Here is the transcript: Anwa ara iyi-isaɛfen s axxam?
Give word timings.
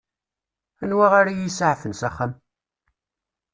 Anwa 0.83 1.07
ara 1.19 1.29
iyi-isaɛfen 1.33 1.93
s 1.99 2.01
axxam? 2.07 2.33